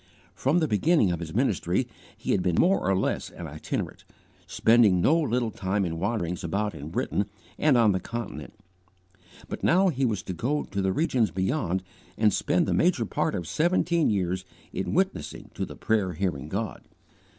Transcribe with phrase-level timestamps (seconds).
[0.33, 4.03] From the beginning of his ministry he had been more or less an itinerant,
[4.47, 7.27] spending no little time in wanderings about in Britain
[7.59, 8.55] and on the Continent;
[9.47, 11.83] but now he was to go to the regions beyond
[12.17, 14.43] and spend the major part of seventeen years
[14.73, 16.81] in witnessing to the prayer hearing God.